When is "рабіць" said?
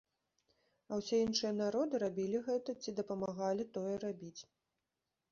4.05-4.41